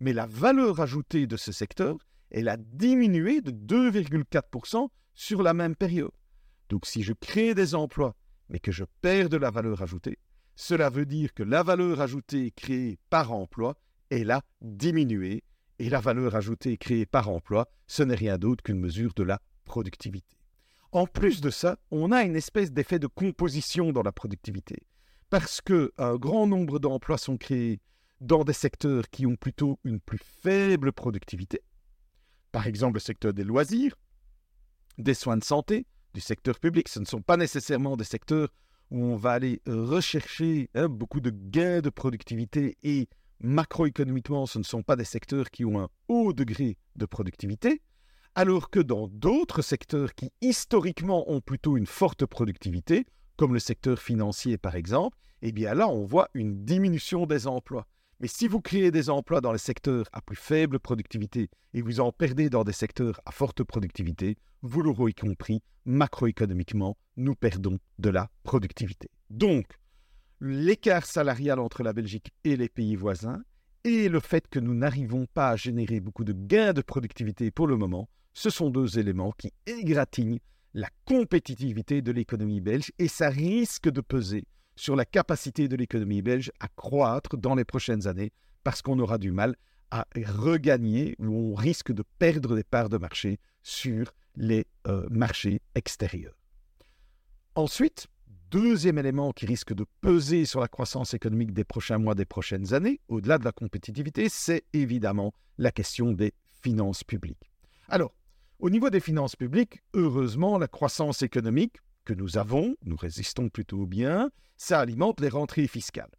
mais 0.00 0.12
la 0.12 0.26
valeur 0.26 0.80
ajoutée 0.80 1.26
de 1.26 1.36
ce 1.36 1.52
secteur, 1.52 1.98
elle 2.30 2.48
a 2.48 2.56
diminué 2.56 3.40
de 3.42 3.50
2,4% 3.52 4.88
sur 5.14 5.42
la 5.42 5.54
même 5.54 5.76
période. 5.76 6.10
Donc 6.68 6.86
si 6.86 7.02
je 7.02 7.12
crée 7.12 7.54
des 7.54 7.74
emplois, 7.74 8.16
mais 8.48 8.58
que 8.58 8.72
je 8.72 8.84
perds 9.00 9.28
de 9.28 9.36
la 9.36 9.50
valeur 9.50 9.82
ajoutée, 9.82 10.18
cela 10.56 10.90
veut 10.90 11.06
dire 11.06 11.34
que 11.34 11.42
la 11.42 11.62
valeur 11.62 12.00
ajoutée 12.00 12.50
créée 12.50 12.98
par 13.10 13.32
emploi, 13.32 13.76
elle 14.10 14.30
a 14.30 14.42
diminué, 14.60 15.44
et 15.78 15.90
la 15.90 16.00
valeur 16.00 16.34
ajoutée 16.34 16.78
créée 16.78 17.04
par 17.04 17.28
emploi, 17.28 17.68
ce 17.86 18.02
n'est 18.02 18.14
rien 18.14 18.38
d'autre 18.38 18.64
qu'une 18.64 18.80
mesure 18.80 19.12
de 19.14 19.22
la 19.22 19.40
productivité. 19.64 20.36
En 20.92 21.06
plus 21.06 21.42
de 21.42 21.50
ça, 21.50 21.76
on 21.90 22.10
a 22.10 22.22
une 22.22 22.36
espèce 22.36 22.72
d'effet 22.72 22.98
de 22.98 23.06
composition 23.06 23.92
dans 23.92 24.02
la 24.02 24.12
productivité, 24.12 24.76
parce 25.28 25.60
qu'un 25.60 26.16
grand 26.16 26.46
nombre 26.46 26.78
d'emplois 26.78 27.18
sont 27.18 27.36
créés 27.36 27.80
dans 28.22 28.44
des 28.44 28.54
secteurs 28.54 29.10
qui 29.10 29.26
ont 29.26 29.36
plutôt 29.36 29.78
une 29.84 30.00
plus 30.00 30.20
faible 30.42 30.92
productivité, 30.92 31.60
par 32.50 32.66
exemple 32.66 32.94
le 32.94 33.00
secteur 33.00 33.34
des 33.34 33.44
loisirs, 33.44 33.94
des 34.96 35.12
soins 35.12 35.36
de 35.36 35.44
santé, 35.44 35.86
du 36.14 36.22
secteur 36.22 36.58
public. 36.58 36.88
Ce 36.88 36.98
ne 36.98 37.04
sont 37.04 37.20
pas 37.20 37.36
nécessairement 37.36 37.98
des 37.98 38.04
secteurs 38.04 38.48
où 38.90 39.04
on 39.04 39.16
va 39.16 39.32
aller 39.32 39.60
rechercher 39.66 40.70
hein, 40.74 40.88
beaucoup 40.88 41.20
de 41.20 41.30
gains 41.30 41.80
de 41.80 41.90
productivité 41.90 42.76
et 42.82 43.08
macroéconomiquement, 43.40 44.46
ce 44.46 44.58
ne 44.58 44.64
sont 44.64 44.82
pas 44.82 44.96
des 44.96 45.04
secteurs 45.04 45.50
qui 45.50 45.64
ont 45.64 45.80
un 45.80 45.88
haut 46.08 46.32
degré 46.32 46.78
de 46.96 47.06
productivité, 47.06 47.82
alors 48.34 48.70
que 48.70 48.80
dans 48.80 49.08
d'autres 49.08 49.62
secteurs 49.62 50.14
qui 50.14 50.30
historiquement 50.40 51.30
ont 51.30 51.40
plutôt 51.40 51.76
une 51.76 51.86
forte 51.86 52.26
productivité, 52.26 53.06
comme 53.36 53.54
le 53.54 53.60
secteur 53.60 53.98
financier 53.98 54.58
par 54.58 54.76
exemple, 54.76 55.18
eh 55.42 55.52
bien 55.52 55.74
là 55.74 55.88
on 55.88 56.04
voit 56.04 56.28
une 56.34 56.64
diminution 56.64 57.26
des 57.26 57.46
emplois. 57.46 57.86
Mais 58.18 58.28
si 58.28 58.48
vous 58.48 58.62
créez 58.62 58.90
des 58.90 59.10
emplois 59.10 59.42
dans 59.42 59.52
les 59.52 59.58
secteurs 59.58 60.06
à 60.12 60.22
plus 60.22 60.36
faible 60.36 60.78
productivité 60.78 61.50
et 61.74 61.82
vous 61.82 62.00
en 62.00 62.12
perdez 62.12 62.48
dans 62.48 62.64
des 62.64 62.72
secteurs 62.72 63.20
à 63.26 63.30
forte 63.30 63.62
productivité, 63.62 64.38
vous 64.62 64.80
l'aurez 64.80 65.12
compris, 65.12 65.62
macroéconomiquement, 65.84 66.96
nous 67.18 67.34
perdons 67.34 67.78
de 67.98 68.08
la 68.08 68.30
productivité. 68.42 69.10
Donc, 69.28 69.66
l'écart 70.40 71.04
salarial 71.04 71.58
entre 71.58 71.82
la 71.82 71.92
Belgique 71.92 72.32
et 72.44 72.56
les 72.56 72.70
pays 72.70 72.96
voisins 72.96 73.42
et 73.84 74.08
le 74.08 74.20
fait 74.20 74.48
que 74.48 74.60
nous 74.60 74.74
n'arrivons 74.74 75.26
pas 75.26 75.50
à 75.50 75.56
générer 75.56 76.00
beaucoup 76.00 76.24
de 76.24 76.32
gains 76.32 76.72
de 76.72 76.80
productivité 76.80 77.50
pour 77.50 77.66
le 77.66 77.76
moment, 77.76 78.08
ce 78.32 78.48
sont 78.48 78.70
deux 78.70 78.98
éléments 78.98 79.32
qui 79.32 79.52
égratignent 79.66 80.40
la 80.72 80.88
compétitivité 81.04 82.00
de 82.00 82.12
l'économie 82.12 82.62
belge 82.62 82.92
et 82.98 83.08
ça 83.08 83.28
risque 83.28 83.90
de 83.90 84.00
peser 84.00 84.46
sur 84.76 84.94
la 84.94 85.04
capacité 85.04 85.68
de 85.68 85.76
l'économie 85.76 86.22
belge 86.22 86.52
à 86.60 86.68
croître 86.68 87.36
dans 87.36 87.54
les 87.54 87.64
prochaines 87.64 88.06
années 88.06 88.32
parce 88.62 88.82
qu'on 88.82 88.98
aura 88.98 89.18
du 89.18 89.32
mal 89.32 89.56
à 89.90 90.06
regagner 90.14 91.16
ou 91.18 91.52
on 91.52 91.54
risque 91.54 91.92
de 91.92 92.04
perdre 92.18 92.54
des 92.56 92.64
parts 92.64 92.88
de 92.88 92.98
marché 92.98 93.38
sur 93.62 94.12
les 94.36 94.66
euh, 94.86 95.06
marchés 95.10 95.60
extérieurs. 95.74 96.36
Ensuite, 97.54 98.06
deuxième 98.50 98.98
élément 98.98 99.32
qui 99.32 99.46
risque 99.46 99.74
de 99.74 99.86
peser 100.00 100.44
sur 100.44 100.60
la 100.60 100.68
croissance 100.68 101.14
économique 101.14 101.52
des 101.52 101.64
prochains 101.64 101.98
mois, 101.98 102.14
des 102.14 102.24
prochaines 102.24 102.74
années, 102.74 103.00
au-delà 103.08 103.38
de 103.38 103.44
la 103.44 103.52
compétitivité, 103.52 104.28
c'est 104.28 104.64
évidemment 104.72 105.32
la 105.58 105.70
question 105.70 106.12
des 106.12 106.34
finances 106.62 107.04
publiques. 107.04 107.50
Alors, 107.88 108.12
au 108.58 108.70
niveau 108.70 108.90
des 108.90 109.00
finances 109.00 109.36
publiques, 109.36 109.82
heureusement, 109.94 110.58
la 110.58 110.68
croissance 110.68 111.22
économique, 111.22 111.76
que 112.06 112.14
nous 112.14 112.38
avons, 112.38 112.76
nous 112.84 112.96
résistons 112.96 113.50
plutôt 113.50 113.84
bien, 113.84 114.30
ça 114.56 114.80
alimente 114.80 115.20
les 115.20 115.28
rentrées 115.28 115.66
fiscales. 115.66 116.10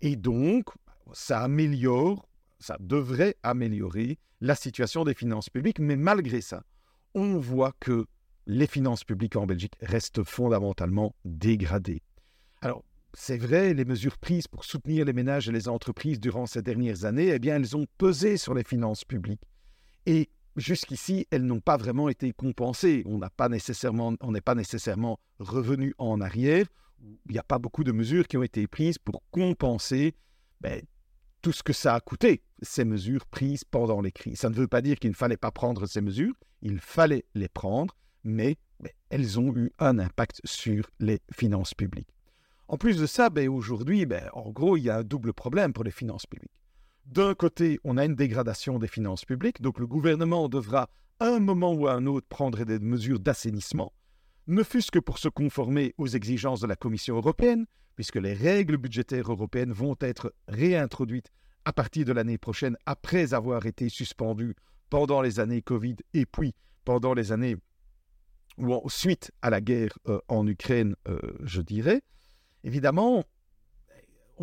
Et 0.00 0.16
donc, 0.16 0.70
ça 1.12 1.40
améliore, 1.40 2.26
ça 2.58 2.78
devrait 2.80 3.36
améliorer 3.42 4.18
la 4.40 4.54
situation 4.54 5.04
des 5.04 5.14
finances 5.14 5.50
publiques, 5.50 5.80
mais 5.80 5.96
malgré 5.96 6.40
ça, 6.40 6.64
on 7.14 7.38
voit 7.38 7.74
que 7.80 8.06
les 8.46 8.66
finances 8.66 9.04
publiques 9.04 9.36
en 9.36 9.46
Belgique 9.46 9.74
restent 9.82 10.24
fondamentalement 10.24 11.14
dégradées. 11.24 12.02
Alors, 12.60 12.84
c'est 13.14 13.36
vrai, 13.36 13.74
les 13.74 13.84
mesures 13.84 14.18
prises 14.18 14.48
pour 14.48 14.64
soutenir 14.64 15.04
les 15.04 15.12
ménages 15.12 15.48
et 15.48 15.52
les 15.52 15.68
entreprises 15.68 16.18
durant 16.18 16.46
ces 16.46 16.62
dernières 16.62 17.04
années, 17.04 17.28
eh 17.28 17.38
bien, 17.38 17.56
elles 17.56 17.76
ont 17.76 17.86
pesé 17.98 18.36
sur 18.36 18.54
les 18.54 18.64
finances 18.64 19.04
publiques. 19.04 19.42
Et 20.06 20.30
jusqu'ici, 20.56 21.26
elles 21.30 21.44
n'ont 21.44 21.60
pas 21.60 21.76
vraiment 21.76 22.08
été 22.08 22.32
compensées. 22.32 23.02
On 23.06 23.18
n'est 23.18 23.28
pas 23.30 23.48
nécessairement, 23.48 25.18
revenu 25.38 25.94
en 25.98 26.20
arrière. 26.20 26.66
Il 27.00 27.32
n'y 27.32 27.38
a 27.38 27.42
pas 27.42 27.58
beaucoup 27.58 27.84
de 27.84 27.92
mesures 27.92 28.28
qui 28.28 28.36
ont 28.36 28.42
été 28.42 28.66
prises 28.66 28.98
pour 28.98 29.22
compenser 29.30 30.14
ben, 30.60 30.80
tout 31.40 31.52
ce 31.52 31.62
que 31.62 31.72
ça 31.72 31.94
a 31.94 32.00
coûté, 32.00 32.42
ces 32.62 32.84
mesures 32.84 33.26
prises 33.26 33.64
pendant 33.64 34.00
les 34.00 34.12
crises. 34.12 34.38
Ça 34.38 34.48
ne 34.48 34.54
veut 34.54 34.68
pas 34.68 34.80
dire 34.80 34.98
qu'il 34.98 35.10
ne 35.10 35.16
fallait 35.16 35.36
pas 35.36 35.50
prendre 35.50 35.86
ces 35.86 36.00
mesures, 36.00 36.34
il 36.62 36.78
fallait 36.78 37.24
les 37.34 37.48
prendre, 37.48 37.96
mais, 38.22 38.56
ben, 38.78 38.92
elles 39.10 39.40
ont 39.40 39.54
eu 39.56 39.72
un 39.80 39.98
impact 39.98 40.40
sur 40.44 40.88
les 41.00 41.20
finances 41.32 41.74
publiques. 41.74 42.14
En 42.68 42.78
plus 42.78 42.96
de 42.96 43.06
ça, 43.06 43.28
ben, 43.28 43.48
aujourd'hui, 43.48 44.06
en 44.32 44.50
gros, 44.50 44.76
il 44.76 44.84
y 44.84 44.90
a 44.90 44.98
un 44.98 45.02
double 45.02 45.32
problème 45.32 45.72
pour 45.72 45.84
les 45.84 45.90
finances 45.90 46.26
publiques. 46.26 46.52
D'un 47.06 47.34
côté, 47.34 47.78
on 47.84 47.96
a 47.96 48.04
une 48.04 48.14
dégradation 48.14 48.78
des 48.78 48.88
finances 48.88 49.24
publiques, 49.24 49.60
donc 49.60 49.78
le 49.78 49.86
gouvernement 49.86 50.48
devra, 50.48 50.88
à 51.20 51.26
un 51.26 51.40
moment 51.40 51.72
ou 51.72 51.86
à 51.86 51.94
un 51.94 52.06
autre, 52.06 52.26
prendre 52.28 52.64
des 52.64 52.78
mesures 52.78 53.20
d'assainissement, 53.20 53.92
ne 54.46 54.62
fût-ce 54.62 54.90
que 54.90 54.98
pour 54.98 55.18
se 55.18 55.28
conformer 55.28 55.94
aux 55.98 56.08
exigences 56.08 56.60
de 56.60 56.66
la 56.66 56.76
Commission 56.76 57.16
européenne, 57.16 57.66
puisque 57.94 58.16
les 58.16 58.34
règles 58.34 58.76
budgétaires 58.76 59.30
européennes 59.30 59.72
vont 59.72 59.96
être 60.00 60.34
réintroduites 60.48 61.30
à 61.64 61.72
partir 61.72 62.04
de 62.04 62.12
l'année 62.12 62.38
prochaine, 62.38 62.76
après 62.86 63.34
avoir 63.34 63.66
été 63.66 63.88
suspendues 63.88 64.56
pendant 64.90 65.22
les 65.22 65.38
années 65.38 65.62
Covid 65.62 65.96
et 66.12 66.26
puis 66.26 66.54
pendant 66.84 67.14
les 67.14 67.32
années 67.32 67.56
ou 68.58 68.90
suite 68.90 69.30
à 69.40 69.50
la 69.50 69.60
guerre 69.60 69.96
euh, 70.08 70.18
en 70.28 70.46
Ukraine, 70.46 70.94
euh, 71.08 71.18
je 71.42 71.62
dirais. 71.62 72.02
Évidemment, 72.64 73.24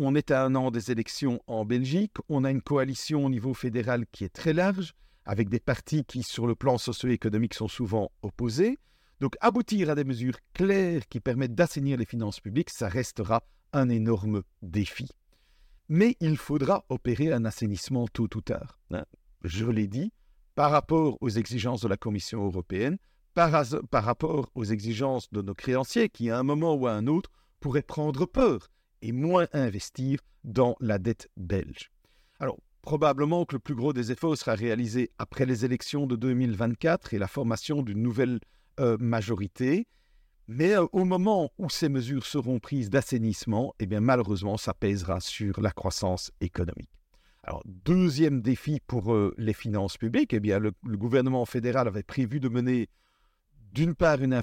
on 0.00 0.14
est 0.14 0.30
à 0.30 0.42
un 0.42 0.54
an 0.54 0.70
des 0.70 0.90
élections 0.90 1.42
en 1.46 1.66
Belgique, 1.66 2.14
on 2.30 2.44
a 2.44 2.50
une 2.50 2.62
coalition 2.62 3.26
au 3.26 3.28
niveau 3.28 3.52
fédéral 3.52 4.06
qui 4.10 4.24
est 4.24 4.32
très 4.32 4.54
large, 4.54 4.94
avec 5.26 5.50
des 5.50 5.60
partis 5.60 6.04
qui, 6.04 6.22
sur 6.22 6.46
le 6.46 6.54
plan 6.54 6.78
socio-économique, 6.78 7.52
sont 7.52 7.68
souvent 7.68 8.10
opposés. 8.22 8.78
Donc 9.20 9.36
aboutir 9.42 9.90
à 9.90 9.94
des 9.94 10.04
mesures 10.04 10.38
claires 10.54 11.06
qui 11.08 11.20
permettent 11.20 11.54
d'assainir 11.54 11.98
les 11.98 12.06
finances 12.06 12.40
publiques, 12.40 12.70
ça 12.70 12.88
restera 12.88 13.42
un 13.74 13.90
énorme 13.90 14.42
défi. 14.62 15.06
Mais 15.90 16.16
il 16.20 16.38
faudra 16.38 16.86
opérer 16.88 17.30
un 17.30 17.44
assainissement 17.44 18.08
tôt 18.08 18.28
ou 18.34 18.40
tard. 18.40 18.78
Hein. 18.92 19.04
Je 19.44 19.66
l'ai 19.66 19.86
dit, 19.86 20.14
par 20.54 20.70
rapport 20.70 21.18
aux 21.20 21.28
exigences 21.28 21.82
de 21.82 21.88
la 21.88 21.98
Commission 21.98 22.46
européenne, 22.46 22.96
par, 23.34 23.64
par 23.90 24.04
rapport 24.04 24.50
aux 24.54 24.64
exigences 24.64 25.30
de 25.30 25.42
nos 25.42 25.54
créanciers 25.54 26.08
qui, 26.08 26.30
à 26.30 26.38
un 26.38 26.42
moment 26.42 26.74
ou 26.74 26.86
à 26.86 26.92
un 26.92 27.06
autre, 27.06 27.30
pourraient 27.60 27.82
prendre 27.82 28.24
peur 28.24 28.70
et 29.02 29.12
moins 29.12 29.46
investir 29.52 30.20
dans 30.44 30.76
la 30.80 30.98
dette 30.98 31.28
belge. 31.36 31.90
Alors, 32.38 32.58
probablement 32.82 33.44
que 33.44 33.56
le 33.56 33.60
plus 33.60 33.74
gros 33.74 33.92
des 33.92 34.12
efforts 34.12 34.36
sera 34.36 34.54
réalisé 34.54 35.10
après 35.18 35.46
les 35.46 35.64
élections 35.64 36.06
de 36.06 36.16
2024 36.16 37.14
et 37.14 37.18
la 37.18 37.28
formation 37.28 37.82
d'une 37.82 38.02
nouvelle 38.02 38.40
euh, 38.78 38.96
majorité. 38.98 39.86
Mais 40.48 40.74
euh, 40.76 40.86
au 40.92 41.04
moment 41.04 41.52
où 41.58 41.70
ces 41.70 41.88
mesures 41.88 42.26
seront 42.26 42.58
prises 42.58 42.90
d'assainissement, 42.90 43.74
eh 43.78 43.86
bien 43.86 44.00
malheureusement, 44.00 44.56
ça 44.56 44.74
pèsera 44.74 45.20
sur 45.20 45.60
la 45.60 45.70
croissance 45.70 46.32
économique. 46.40 46.90
Alors, 47.44 47.62
deuxième 47.64 48.42
défi 48.42 48.80
pour 48.86 49.14
euh, 49.14 49.34
les 49.38 49.54
finances 49.54 49.96
publiques, 49.96 50.34
eh 50.34 50.40
bien 50.40 50.58
le, 50.58 50.72
gouvernement 50.84 51.44
fédéral 51.46 51.88
avait 51.88 52.02
prévu 52.02 52.38
de 52.38 52.48
mener 52.48 52.88
d'une 53.72 53.94
part 53.94 54.20
une, 54.22 54.40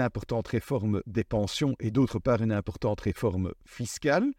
importante 0.00 0.48
réforme 0.48 1.02
des 1.06 1.24
pensions 1.24 1.74
et 1.80 1.90
d'autre 1.90 2.18
part 2.18 2.42
une 2.42 2.52
importante 2.52 3.00
réforme 3.00 3.52
fiscale. 3.64 4.32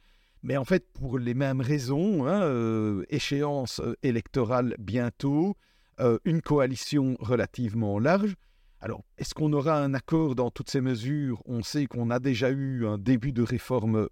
Mais 0.44 0.58
en 0.58 0.66
fait, 0.66 0.88
pour 0.94 1.20
les 1.20 1.36
mêmes 1.36 1.62
raisons, 1.62 2.26
hein, 2.26 2.42
euh, 2.42 3.04
échéance 3.10 3.80
euh, 3.80 3.96
électorale 4.02 4.76
bientôt, 4.80 5.56
euh, 6.00 6.18
une 6.26 6.42
coalition 6.42 7.16
relativement 7.20 8.00
large. 8.00 8.36
Alors, 8.80 9.04
est-ce 9.20 9.36
qu'on 9.36 9.54
aura 9.54 9.80
un 9.80 9.94
accord 9.94 10.34
dans 10.34 10.50
toutes 10.50 10.72
ces 10.72 10.82
mesures? 10.82 11.44
On 11.46 11.62
sait 11.62 11.86
qu'on 11.86 12.10
a 12.10 12.18
déjà 12.18 12.50
eu 12.50 12.88
un 12.88 12.98
début 12.98 13.32
de 13.32 13.44
réforme 13.44 14.08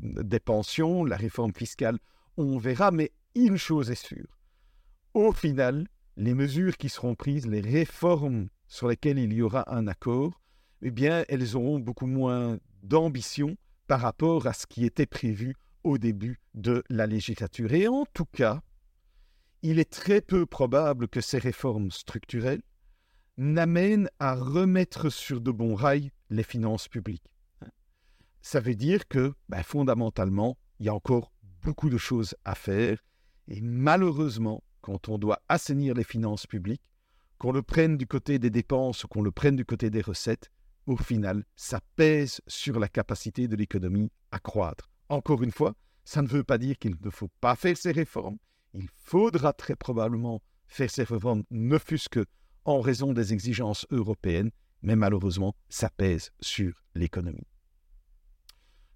des 0.00 0.40
pensions, 0.40 1.04
la 1.04 1.16
réforme 1.16 1.52
fiscale, 1.54 2.00
on 2.36 2.58
verra, 2.58 2.90
mais 2.90 3.12
une 3.36 3.56
chose 3.56 3.92
est 3.92 4.04
sûre. 4.04 4.36
Au 5.14 5.30
final, 5.30 5.86
les 6.16 6.34
mesures 6.34 6.76
qui 6.76 6.88
seront 6.88 7.14
prises, 7.14 7.46
les 7.46 7.60
réformes 7.60 8.48
sur 8.66 8.88
lesquels 8.88 9.18
il 9.18 9.32
y 9.32 9.42
aura 9.42 9.72
un 9.74 9.86
accord, 9.86 10.40
eh 10.82 10.90
bien, 10.90 11.24
elles 11.28 11.56
auront 11.56 11.78
beaucoup 11.78 12.06
moins 12.06 12.58
d'ambition 12.82 13.56
par 13.86 14.00
rapport 14.00 14.46
à 14.46 14.52
ce 14.52 14.66
qui 14.66 14.84
était 14.84 15.06
prévu 15.06 15.54
au 15.82 15.98
début 15.98 16.40
de 16.54 16.82
la 16.88 17.06
législature. 17.06 17.72
Et 17.72 17.88
en 17.88 18.06
tout 18.12 18.24
cas, 18.24 18.62
il 19.62 19.78
est 19.78 19.90
très 19.90 20.20
peu 20.20 20.46
probable 20.46 21.08
que 21.08 21.20
ces 21.20 21.38
réformes 21.38 21.90
structurelles 21.90 22.62
n'amènent 23.36 24.10
à 24.18 24.34
remettre 24.34 25.10
sur 25.10 25.40
de 25.40 25.50
bons 25.50 25.74
rails 25.74 26.10
les 26.30 26.42
finances 26.42 26.88
publiques. 26.88 27.30
Ça 28.42 28.60
veut 28.60 28.74
dire 28.74 29.08
que, 29.08 29.34
ben, 29.48 29.62
fondamentalement, 29.62 30.58
il 30.78 30.86
y 30.86 30.88
a 30.88 30.94
encore 30.94 31.32
beaucoup 31.62 31.88
de 31.88 31.96
choses 31.96 32.34
à 32.44 32.54
faire. 32.54 33.02
Et 33.48 33.60
malheureusement, 33.62 34.62
quand 34.82 35.08
on 35.08 35.16
doit 35.16 35.40
assainir 35.48 35.94
les 35.94 36.04
finances 36.04 36.46
publiques, 36.46 36.82
qu'on 37.38 37.52
le 37.52 37.62
prenne 37.62 37.96
du 37.96 38.06
côté 38.06 38.38
des 38.38 38.50
dépenses 38.50 39.04
ou 39.04 39.08
qu'on 39.08 39.22
le 39.22 39.30
prenne 39.30 39.56
du 39.56 39.64
côté 39.64 39.90
des 39.90 40.00
recettes, 40.00 40.50
au 40.86 40.96
final, 40.96 41.44
ça 41.56 41.80
pèse 41.96 42.40
sur 42.46 42.78
la 42.78 42.88
capacité 42.88 43.48
de 43.48 43.56
l'économie 43.56 44.10
à 44.30 44.38
croître. 44.38 44.90
Encore 45.08 45.42
une 45.42 45.50
fois, 45.50 45.74
ça 46.04 46.22
ne 46.22 46.28
veut 46.28 46.44
pas 46.44 46.58
dire 46.58 46.78
qu'il 46.78 46.96
ne 47.02 47.10
faut 47.10 47.30
pas 47.40 47.56
faire 47.56 47.76
ces 47.76 47.92
réformes. 47.92 48.36
Il 48.74 48.88
faudra 48.96 49.52
très 49.52 49.76
probablement 49.76 50.42
faire 50.66 50.90
ces 50.90 51.04
réformes, 51.04 51.44
ne 51.50 51.78
fût-ce 51.78 52.08
que 52.08 52.26
en 52.64 52.80
raison 52.80 53.12
des 53.12 53.32
exigences 53.32 53.86
européennes, 53.90 54.50
mais 54.82 54.96
malheureusement, 54.96 55.54
ça 55.68 55.90
pèse 55.90 56.30
sur 56.40 56.72
l'économie. 56.94 57.46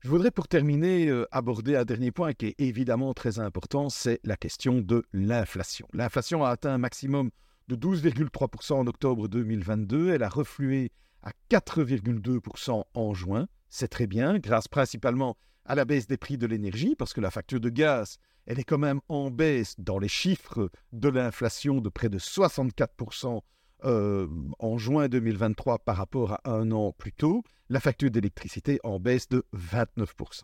Je 0.01 0.09
voudrais 0.09 0.31
pour 0.31 0.49
terminer 0.49 1.09
euh, 1.09 1.27
aborder 1.33 1.75
un 1.75 1.85
dernier 1.85 2.13
point 2.13 2.33
qui 2.33 2.47
est 2.47 2.61
évidemment 2.61 3.15
très 3.15 3.41
important, 3.41 3.89
c'est 3.89 4.21
la 4.23 4.37
question 4.37 4.81
de 4.81 5.05
l'inflation. 5.13 5.89
L'inflation 5.93 6.45
a 6.45 6.51
atteint 6.51 6.73
un 6.73 6.79
maximum 6.79 7.31
de 7.69 7.77
12,3% 7.77 8.75
en 8.75 8.87
octobre 8.87 9.29
2022, 9.29 10.11
elle 10.11 10.23
a 10.23 10.29
reflué 10.29 10.91
à 11.23 11.33
4,2% 11.51 12.85
en 12.95 13.15
juin. 13.15 13.47
C'est 13.69 13.89
très 13.89 14.07
bien, 14.07 14.39
grâce 14.39 14.69
principalement 14.69 15.37
à 15.65 15.75
la 15.75 15.85
baisse 15.85 16.07
des 16.07 16.17
prix 16.17 16.39
de 16.39 16.47
l'énergie, 16.47 16.95
parce 16.97 17.13
que 17.13 17.21
la 17.21 17.31
facture 17.31 17.61
de 17.61 17.69
gaz, 17.69 18.19
elle 18.47 18.59
est 18.59 18.65
quand 18.65 18.79
même 18.79 19.01
en 19.09 19.31
baisse 19.31 19.75
dans 19.79 19.99
les 19.99 20.09
chiffres 20.09 20.71
de 20.93 21.09
l'inflation 21.11 21.83
de 21.83 21.91
près 21.91 22.09
de 22.09 22.19
64% 22.19 23.43
euh, 23.85 24.27
en 24.59 24.79
juin 24.79 25.09
2023 25.09 25.81
par 25.81 25.97
rapport 25.99 26.33
à 26.33 26.41
un 26.51 26.73
an 26.73 26.93
plus 26.93 27.13
tôt. 27.13 27.45
La 27.69 27.81
facture 27.81 28.11
d'électricité 28.11 28.81
en 28.83 28.99
baisse 28.99 29.29
de 29.29 29.45
29%. 29.55 30.43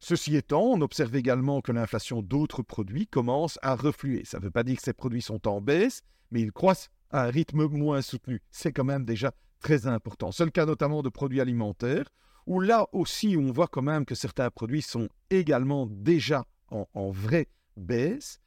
Ceci 0.00 0.36
étant, 0.36 0.62
on 0.62 0.80
observe 0.80 1.16
également 1.16 1.60
que 1.60 1.72
l'inflation 1.72 2.22
d'autres 2.22 2.62
produits 2.62 3.06
commence 3.06 3.58
à 3.62 3.74
refluer. 3.74 4.24
Ça 4.24 4.38
ne 4.38 4.44
veut 4.44 4.50
pas 4.50 4.62
dire 4.62 4.76
que 4.76 4.82
ces 4.82 4.92
produits 4.92 5.22
sont 5.22 5.48
en 5.48 5.60
baisse, 5.60 6.02
mais 6.30 6.40
ils 6.40 6.52
croissent 6.52 6.90
à 7.10 7.24
un 7.24 7.30
rythme 7.30 7.66
moins 7.66 8.02
soutenu. 8.02 8.40
C'est 8.50 8.72
quand 8.72 8.84
même 8.84 9.04
déjà 9.04 9.32
très 9.60 9.86
important. 9.86 10.30
C'est 10.30 10.44
le 10.44 10.50
cas 10.50 10.66
notamment 10.66 11.02
de 11.02 11.08
produits 11.08 11.40
alimentaires, 11.40 12.08
où 12.46 12.60
là 12.60 12.86
aussi 12.92 13.36
on 13.36 13.50
voit 13.50 13.66
quand 13.66 13.82
même 13.82 14.04
que 14.04 14.14
certains 14.14 14.50
produits 14.50 14.82
sont 14.82 15.08
également 15.30 15.86
déjà 15.86 16.44
en, 16.70 17.10
vraie 17.10 17.48
baisse. 17.76 18.40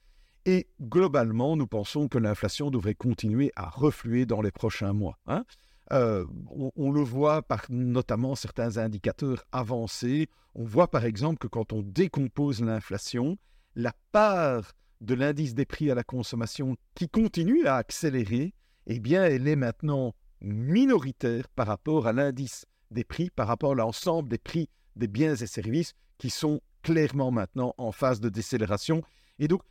Et 0.46 0.67
globalement, 0.81 1.55
nous 1.55 1.67
pensons 1.67 2.08
que 2.08 2.17
l'inflation 2.17 2.72
devrait 2.72 2.96
continuer 2.96 3.51
à 3.55 3.70
refluer 3.70 4.25
dans 4.25 4.41
les 4.41 4.51
prochains 4.51 4.93
mois. 4.93 5.17
Hein. 5.27 5.43
Euh, 5.91 6.25
on, 6.77 6.91
le 6.91 7.01
voit 7.01 7.41
par 7.41 7.65
notamment 7.69 8.36
certains 8.36 8.77
indicateurs 8.77 9.43
avancés. 9.51 10.29
On 10.55 10.63
voit 10.63 10.89
par 10.89 11.05
exemple 11.05 11.38
que 11.38 11.48
quand 11.48 11.74
on 11.74 11.81
décompose 11.81 12.62
l'inflation, 12.62 13.38
la 13.75 13.93
part 14.12 14.71
de 15.01 15.15
l'indice 15.15 15.53
des 15.53 15.65
prix 15.65 15.91
à 15.91 15.95
la 15.95 16.03
consommation 16.03 16.77
qui 16.95 17.10
continue 17.10 17.65
à 17.65 17.75
accélérer, 17.75 18.53
eh 18.88 19.00
bien, 19.00 19.25
elle 19.25 19.48
est 19.48 19.55
maintenant 19.55 20.15
minoritaire 20.39 21.50
par 21.50 21.67
rapport 21.67 22.07
à 22.07 22.13
l'indice 22.13 22.65
des 22.89 23.03
prix, 23.03 23.29
par 23.29 23.48
rapport 23.48 23.74
à 23.74 23.75
l'ensemble 23.75 24.29
des 24.29 24.38
prix 24.38 24.69
des 24.95 25.07
biens 25.07 25.36
et 25.36 25.48
services 25.48 25.93
qui 26.17 26.29
sont 26.29 26.62
clairement 26.83 27.31
maintenant 27.31 27.74
en 27.77 27.91
phase 27.91 28.21
de 28.21 28.30
décélération. 28.30 29.04
Et 29.39 29.47
donc, 29.47 29.62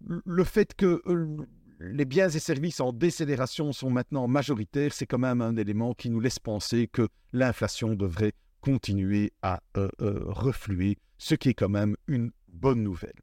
le 0.00 0.44
fait 0.44 0.74
que 0.74 1.02
euh, 1.06 1.36
les 1.80 2.04
biens 2.04 2.28
et 2.28 2.38
services 2.38 2.80
en 2.80 2.92
décélération 2.92 3.72
sont 3.72 3.90
maintenant 3.90 4.28
majoritaires, 4.28 4.92
c'est 4.92 5.06
quand 5.06 5.18
même 5.18 5.40
un 5.40 5.56
élément 5.56 5.94
qui 5.94 6.10
nous 6.10 6.20
laisse 6.20 6.38
penser 6.38 6.86
que 6.86 7.08
l'inflation 7.32 7.94
devrait 7.94 8.34
continuer 8.60 9.32
à 9.42 9.62
euh, 9.78 9.88
euh, 10.02 10.20
refluer, 10.26 10.98
ce 11.16 11.34
qui 11.34 11.48
est 11.48 11.54
quand 11.54 11.70
même 11.70 11.96
une 12.06 12.30
bonne 12.48 12.82
nouvelle. 12.82 13.14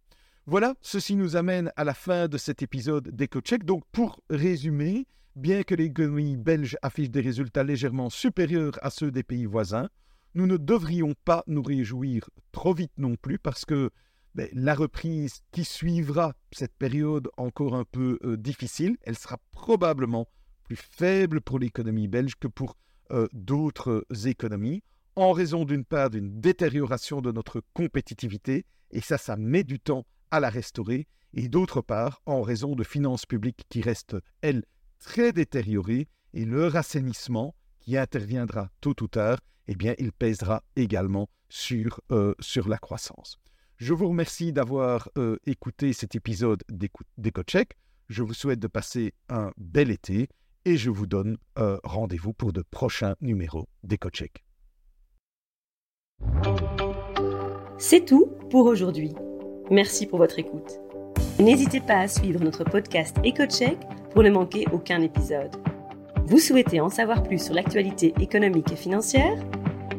Voilà, 0.48 0.74
ceci 0.82 1.16
nous 1.16 1.36
amène 1.36 1.72
à 1.76 1.84
la 1.84 1.94
fin 1.94 2.28
de 2.28 2.38
cet 2.38 2.64
épisode 2.64 3.10
d'EcoCheck. 3.10 3.64
Donc, 3.64 3.84
pour 3.92 4.22
résumer, 4.30 5.06
bien 5.36 5.62
que 5.62 5.76
l'économie 5.76 6.38
belge 6.38 6.78
affiche 6.82 7.12
des 7.12 7.22
résultats 7.22 7.64
légèrement 7.64 8.10
supérieurs 8.10 8.80
à 8.82 8.90
ceux 8.90 9.12
des 9.12 9.24
pays 9.24 9.46
voisins, 9.46 9.90
nous 10.34 10.48
ne 10.48 10.58
devrions 10.58 11.14
pas 11.26 11.44
nous 11.48 11.62
réjouir 11.62 12.30
trop 12.52 12.74
vite 12.74 12.94
non 12.98 13.16
plus 13.16 13.38
parce 13.38 13.66
que 13.66 13.92
ben, 14.38 14.48
la 14.54 14.76
reprise 14.76 15.42
qui 15.52 15.66
suivra 15.66 16.36
cette 16.52 16.76
période 16.76 17.28
encore 17.38 17.74
un 17.74 17.86
peu 17.86 18.20
euh, 18.24 18.38
difficile, 18.38 18.96
elle 19.02 19.18
sera 19.18 19.40
probablement 19.50 20.28
plus 20.64 20.76
faible 20.76 21.42
pour 21.42 21.58
l'économie 21.58 22.08
belge 22.08 22.36
que 22.36 22.48
pour 22.48 22.78
euh, 23.10 23.28
d'autres 23.34 24.06
économies, 24.26 24.84
en 25.16 25.32
raison 25.32 25.66
d'une 25.66 25.86
part 25.86 26.12
d'une 26.12 26.40
détérioration 26.40 27.20
de 27.20 27.32
notre 27.32 27.64
compétitivité, 27.74 28.68
et 28.92 29.02
ça, 29.02 29.18
ça 29.18 29.38
met 29.38 29.64
du 29.64 29.80
temps 29.80 30.06
à 30.30 30.40
la 30.40 30.52
restaurer, 30.52 31.08
et 31.34 31.50
d'autre 31.50 31.82
part 31.82 32.22
en 32.28 32.44
raison 32.44 32.76
de 32.76 32.84
finances 32.84 33.26
publiques 33.26 33.66
qui 33.70 33.82
restent, 33.82 34.18
elles, 34.42 34.66
très 35.00 35.32
détérioré 35.32 36.10
et 36.36 36.46
leur 36.46 36.76
assainissement 36.76 37.56
qui 37.80 37.98
interviendra 37.98 38.70
tôt 38.82 38.96
ou 39.02 39.08
tard, 39.08 39.40
eh 39.68 39.74
bien, 39.74 39.96
il 39.98 40.12
pèsera 40.12 40.64
également 40.76 41.28
sur, 41.50 42.02
euh, 42.12 42.36
sur 42.40 42.68
la 42.70 42.78
croissance. 42.78 43.40
Je 43.78 43.94
vous 43.94 44.08
remercie 44.08 44.52
d'avoir 44.52 45.10
euh, 45.18 45.38
écouté 45.46 45.94
cet 45.94 46.16
épisode 46.16 46.64
d'EcoCheck. 47.18 47.78
Je 48.10 48.24
vous 48.24 48.34
souhaite 48.34 48.60
de 48.60 48.68
passer 48.68 49.14
un 49.30 49.52
bel 49.58 49.92
été 49.92 50.30
et 50.66 50.78
je 50.78 50.90
vous 50.90 51.06
donne 51.06 51.38
euh, 51.60 51.78
rendez-vous 51.84 52.34
pour 52.34 52.54
de 52.54 52.64
prochains 52.72 53.16
numéros 53.22 53.68
d'EcoCheck. 53.84 54.44
C'est 57.78 58.04
tout 58.04 58.32
pour 58.50 58.66
aujourd'hui. 58.66 59.14
Merci 59.70 60.08
pour 60.08 60.18
votre 60.18 60.40
écoute. 60.40 60.80
N'hésitez 61.40 61.80
pas 61.80 62.00
à 62.00 62.08
suivre 62.08 62.44
notre 62.44 62.64
podcast 62.64 63.16
EcoCheck 63.20 63.78
pour 64.10 64.24
ne 64.24 64.32
manquer 64.32 64.66
aucun 64.72 65.04
épisode. 65.04 65.56
Vous 66.26 66.40
souhaitez 66.40 66.82
en 66.82 66.90
savoir 66.90 67.22
plus 67.22 67.44
sur 67.44 67.54
l'actualité 67.54 68.16
économique 68.20 68.72
et 68.72 68.76
financière? 68.76 69.38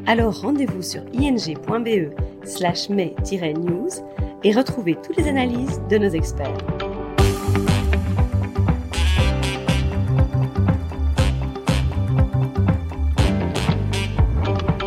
Alors 0.05 0.41
rendez-vous 0.41 0.81
sur 0.81 1.01
ing.be 1.13 2.11
slash 2.43 2.89
news 2.89 3.89
et 4.43 4.51
retrouvez 4.51 4.95
toutes 4.95 5.17
les 5.17 5.27
analyses 5.27 5.81
de 5.89 5.97
nos 5.97 6.09
experts. 6.09 6.57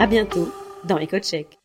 À 0.01 0.07
bientôt 0.07 0.49
dans 0.85 0.99
EcoCheck. 0.99 1.62